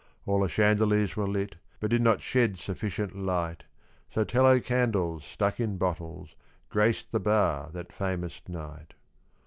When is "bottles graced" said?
5.77-7.11